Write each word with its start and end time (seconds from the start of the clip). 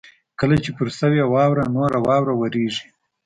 کله 0.39 0.55
چې 0.63 0.69
پر 0.77 0.87
شوې 0.97 1.23
واوره 1.33 1.65
نوره 1.75 1.99
واوره 2.07 2.33
ورېږي 2.35 2.87